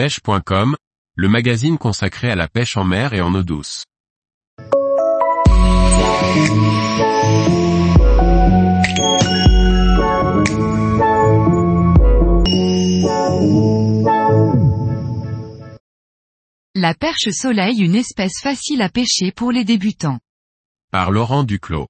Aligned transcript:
pêche.com, 0.00 0.76
le 1.14 1.28
magazine 1.28 1.76
consacré 1.76 2.30
à 2.30 2.34
la 2.34 2.48
pêche 2.48 2.78
en 2.78 2.84
mer 2.84 3.12
et 3.12 3.20
en 3.20 3.34
eau 3.34 3.42
douce. 3.42 3.84
La 16.74 16.94
perche 16.94 17.28
soleil 17.32 17.80
une 17.80 17.94
espèce 17.94 18.40
facile 18.42 18.80
à 18.80 18.88
pêcher 18.88 19.32
pour 19.32 19.52
les 19.52 19.64
débutants. 19.64 20.18
Par 20.90 21.10
Laurent 21.10 21.44
Duclos. 21.44 21.88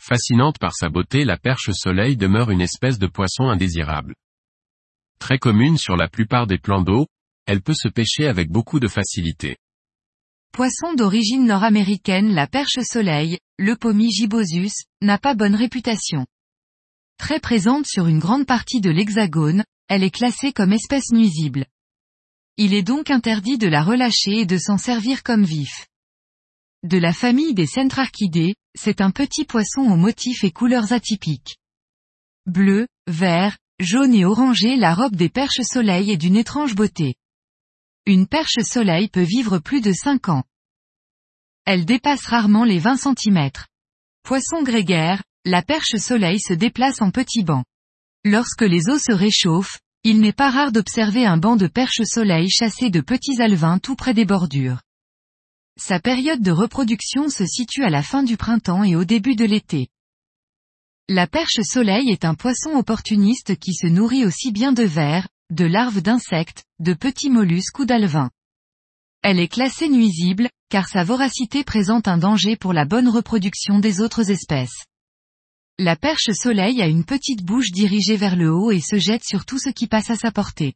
Fascinante 0.00 0.58
par 0.58 0.74
sa 0.74 0.88
beauté, 0.88 1.26
la 1.26 1.36
perche 1.36 1.72
soleil 1.72 2.16
demeure 2.16 2.50
une 2.50 2.62
espèce 2.62 2.98
de 2.98 3.06
poisson 3.06 3.50
indésirable. 3.50 4.14
Très 5.18 5.36
commune 5.36 5.76
sur 5.76 5.96
la 5.96 6.08
plupart 6.08 6.46
des 6.46 6.56
plans 6.56 6.80
d'eau, 6.80 7.06
elle 7.48 7.62
peut 7.62 7.74
se 7.74 7.88
pêcher 7.88 8.26
avec 8.26 8.50
beaucoup 8.50 8.78
de 8.78 8.88
facilité. 8.88 9.56
Poisson 10.52 10.92
d'origine 10.92 11.46
nord-américaine, 11.46 12.34
la 12.34 12.46
perche 12.46 12.78
soleil, 12.82 13.38
le 13.58 13.74
pommy 13.74 14.12
gibosus, 14.12 14.84
n'a 15.00 15.16
pas 15.16 15.34
bonne 15.34 15.54
réputation. 15.54 16.26
Très 17.16 17.40
présente 17.40 17.86
sur 17.86 18.06
une 18.06 18.18
grande 18.18 18.44
partie 18.44 18.82
de 18.82 18.90
l'hexagone, 18.90 19.64
elle 19.88 20.04
est 20.04 20.10
classée 20.10 20.52
comme 20.52 20.74
espèce 20.74 21.10
nuisible. 21.10 21.64
Il 22.58 22.74
est 22.74 22.82
donc 22.82 23.10
interdit 23.10 23.56
de 23.56 23.66
la 23.66 23.82
relâcher 23.82 24.40
et 24.40 24.46
de 24.46 24.58
s'en 24.58 24.76
servir 24.76 25.22
comme 25.22 25.44
vif. 25.44 25.86
De 26.82 26.98
la 26.98 27.14
famille 27.14 27.54
des 27.54 27.66
Centrarchidés, 27.66 28.56
c'est 28.78 29.00
un 29.00 29.10
petit 29.10 29.46
poisson 29.46 29.80
aux 29.80 29.96
motifs 29.96 30.44
et 30.44 30.50
couleurs 30.50 30.92
atypiques. 30.92 31.56
Bleu, 32.44 32.86
vert, 33.06 33.56
jaune 33.80 34.12
et 34.12 34.26
orangé 34.26 34.76
la 34.76 34.94
robe 34.94 35.16
des 35.16 35.30
perches 35.30 35.62
soleil 35.62 36.10
est 36.10 36.18
d'une 36.18 36.36
étrange 36.36 36.74
beauté. 36.74 37.14
Une 38.08 38.26
perche 38.26 38.60
soleil 38.62 39.08
peut 39.08 39.20
vivre 39.20 39.58
plus 39.58 39.82
de 39.82 39.92
5 39.92 40.30
ans. 40.30 40.44
Elle 41.66 41.84
dépasse 41.84 42.24
rarement 42.24 42.64
les 42.64 42.78
20 42.78 42.96
cm. 42.96 43.50
Poisson 44.22 44.62
grégaire, 44.62 45.22
la 45.44 45.60
perche 45.60 45.94
soleil 45.96 46.40
se 46.40 46.54
déplace 46.54 47.02
en 47.02 47.10
petits 47.10 47.44
bancs. 47.44 47.66
Lorsque 48.24 48.62
les 48.62 48.88
eaux 48.88 48.98
se 48.98 49.12
réchauffent, 49.12 49.78
il 50.04 50.22
n'est 50.22 50.32
pas 50.32 50.48
rare 50.48 50.72
d'observer 50.72 51.26
un 51.26 51.36
banc 51.36 51.56
de 51.56 51.66
perche 51.66 52.00
soleil 52.04 52.48
chassé 52.48 52.88
de 52.88 53.02
petits 53.02 53.42
alevins 53.42 53.78
tout 53.78 53.94
près 53.94 54.14
des 54.14 54.24
bordures. 54.24 54.80
Sa 55.78 56.00
période 56.00 56.40
de 56.40 56.50
reproduction 56.50 57.28
se 57.28 57.44
situe 57.44 57.84
à 57.84 57.90
la 57.90 58.02
fin 58.02 58.22
du 58.22 58.38
printemps 58.38 58.84
et 58.84 58.96
au 58.96 59.04
début 59.04 59.36
de 59.36 59.44
l'été. 59.44 59.88
La 61.10 61.26
perche 61.26 61.60
soleil 61.60 62.08
est 62.08 62.24
un 62.24 62.34
poisson 62.34 62.70
opportuniste 62.70 63.58
qui 63.58 63.74
se 63.74 63.86
nourrit 63.86 64.24
aussi 64.24 64.50
bien 64.50 64.72
de 64.72 64.84
vers, 64.84 65.28
de 65.50 65.64
larves 65.64 66.02
d'insectes, 66.02 66.64
de 66.78 66.92
petits 66.92 67.30
mollusques 67.30 67.78
ou 67.78 67.86
d'alevins. 67.86 68.30
Elle 69.22 69.40
est 69.40 69.48
classée 69.48 69.88
nuisible, 69.88 70.48
car 70.68 70.88
sa 70.88 71.04
voracité 71.04 71.64
présente 71.64 72.06
un 72.06 72.18
danger 72.18 72.56
pour 72.56 72.72
la 72.72 72.84
bonne 72.84 73.08
reproduction 73.08 73.78
des 73.78 74.00
autres 74.00 74.30
espèces. 74.30 74.84
La 75.78 75.96
perche 75.96 76.30
soleil 76.32 76.82
a 76.82 76.86
une 76.86 77.04
petite 77.04 77.44
bouche 77.44 77.70
dirigée 77.70 78.16
vers 78.16 78.36
le 78.36 78.52
haut 78.52 78.72
et 78.72 78.80
se 78.80 78.98
jette 78.98 79.24
sur 79.24 79.46
tout 79.46 79.58
ce 79.58 79.70
qui 79.70 79.86
passe 79.86 80.10
à 80.10 80.16
sa 80.16 80.30
portée. 80.30 80.74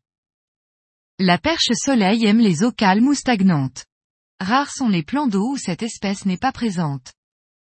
La 1.18 1.38
perche 1.38 1.70
soleil 1.74 2.24
aime 2.24 2.40
les 2.40 2.64
eaux 2.64 2.72
calmes 2.72 3.08
ou 3.08 3.14
stagnantes. 3.14 3.84
Rares 4.40 4.72
sont 4.72 4.88
les 4.88 5.02
plans 5.02 5.26
d'eau 5.26 5.52
où 5.52 5.56
cette 5.56 5.82
espèce 5.82 6.24
n'est 6.24 6.38
pas 6.38 6.52
présente. 6.52 7.12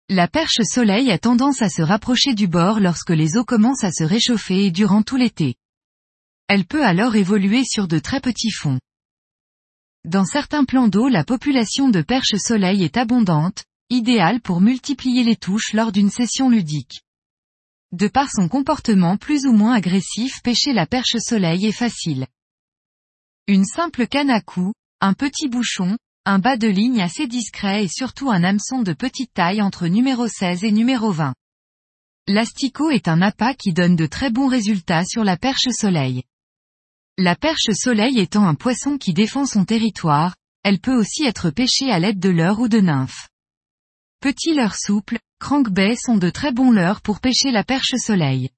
La 0.09 0.27
perche 0.27 0.61
soleil 0.63 1.11
a 1.11 1.17
tendance 1.17 1.61
à 1.61 1.69
se 1.69 1.81
rapprocher 1.81 2.33
du 2.33 2.47
bord 2.47 2.80
lorsque 2.80 3.09
les 3.09 3.35
eaux 3.35 3.45
commencent 3.45 3.83
à 3.83 3.91
se 3.91 4.03
réchauffer 4.03 4.65
et 4.65 4.71
durant 4.71 5.02
tout 5.02 5.17
l'été. 5.17 5.55
Elle 6.50 6.66
peut 6.66 6.83
alors 6.83 7.16
évoluer 7.16 7.64
sur 7.64 7.88
de 7.88 8.00
très 8.00 8.19
petits 8.19 8.50
fonds. 8.50 8.80
Dans 10.03 10.25
certains 10.25 10.66
plans 10.66 10.88
d'eau 10.88 11.08
la 11.08 11.23
population 11.23 11.89
de 11.89 12.02
perches 12.02 12.38
soleil 12.38 12.83
est 12.83 12.97
abondante, 12.97 13.66
idéale 13.92 14.42
pour 14.42 14.59
multiplier 14.59 15.23
les 15.23 15.36
touches 15.36 15.73
lors 15.73 15.92
d'une 15.92 16.09
session 16.09 16.49
ludique. 16.49 17.02
De 17.92 18.08
par 18.08 18.32
son 18.32 18.48
comportement 18.48 19.15
plus 19.15 19.45
ou 19.45 19.52
moins 19.52 19.76
agressif 19.76 20.42
pêcher 20.42 20.73
la 20.73 20.87
perche 20.87 21.17
soleil 21.20 21.67
est 21.67 21.71
facile. 21.71 22.26
Une 23.45 23.66
simple 23.66 24.08
canne 24.08 24.31
à 24.31 24.42
coups, 24.42 24.73
un 25.02 25.14
petit 25.14 25.49
bouchon, 25.49 25.99
un 26.26 26.39
bas 26.39 26.58
de 26.58 26.67
ligne 26.67 26.99
assez 26.99 27.27
discret 27.27 27.83
et 27.83 27.87
surtout 27.87 28.31
un 28.31 28.43
hameçon 28.43 28.81
de 28.81 28.93
petite 28.93 29.33
taille 29.36 29.61
entre 29.61 29.86
numéro 29.86 30.27
16 30.27 30.64
et 30.64 30.71
numéro 30.71 31.11
20. 31.11 31.36
L'asticot 32.27 32.89
est 32.89 33.08
un 33.08 33.21
appât 33.21 33.54
qui 33.54 33.71
donne 33.71 33.95
de 33.95 34.08
très 34.08 34.31
bons 34.31 34.48
résultats 34.48 35.05
sur 35.05 35.23
la 35.23 35.37
perche 35.37 35.70
soleil. 35.70 36.23
La 37.21 37.35
perche 37.35 37.71
soleil 37.73 38.17
étant 38.17 38.47
un 38.47 38.55
poisson 38.55 38.97
qui 38.97 39.13
défend 39.13 39.45
son 39.45 39.65
territoire, 39.65 40.37
elle 40.63 40.80
peut 40.80 40.97
aussi 40.97 41.25
être 41.25 41.49
pêchée 41.49 41.91
à 41.91 41.99
l'aide 41.99 42.17
de 42.17 42.30
leurres 42.30 42.61
ou 42.61 42.69
de 42.69 42.80
nymphes. 42.80 43.27
Petits 44.21 44.53
leurres 44.53 44.77
souples, 44.77 45.19
crankbait 45.37 45.97
sont 45.97 46.15
de 46.15 46.30
très 46.30 46.53
bons 46.53 46.71
leurres 46.71 47.02
pour 47.02 47.19
pêcher 47.19 47.52
la 47.52 47.65
perche 47.65 47.93
soleil. 47.97 48.52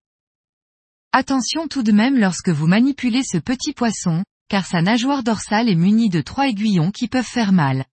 Attention 1.11 1.67
tout 1.67 1.81
de 1.81 1.91
même 1.91 2.19
lorsque 2.19 2.49
vous 2.49 2.67
manipulez 2.67 3.23
ce 3.23 3.39
petit 3.39 3.73
poisson, 3.73 4.23
car 4.47 4.67
sa 4.67 4.83
nageoire 4.83 5.23
dorsale 5.23 5.67
est 5.67 5.73
munie 5.73 6.09
de 6.09 6.21
trois 6.21 6.47
aiguillons 6.47 6.91
qui 6.91 7.07
peuvent 7.07 7.25
faire 7.25 7.53
mal. 7.53 7.85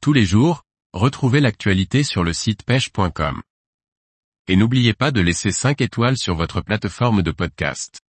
Tous 0.00 0.12
les 0.12 0.24
jours, 0.24 0.62
retrouvez 0.92 1.40
l'actualité 1.40 2.04
sur 2.04 2.22
le 2.22 2.32
site 2.32 2.62
pêche.com. 2.62 3.42
Et 4.46 4.54
n'oubliez 4.54 4.94
pas 4.94 5.10
de 5.10 5.20
laisser 5.20 5.50
5 5.50 5.80
étoiles 5.80 6.16
sur 6.16 6.36
votre 6.36 6.60
plateforme 6.60 7.22
de 7.22 7.32
podcast. 7.32 8.05